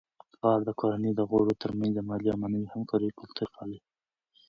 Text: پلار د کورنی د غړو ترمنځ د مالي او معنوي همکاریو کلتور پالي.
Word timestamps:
پلار 0.35 0.59
د 0.65 0.69
کورنی 0.79 1.11
د 1.15 1.21
غړو 1.29 1.53
ترمنځ 1.61 1.91
د 1.95 1.99
مالي 2.09 2.27
او 2.33 2.39
معنوي 2.41 2.67
همکاریو 2.73 3.17
کلتور 3.19 3.47
پالي. 3.55 3.79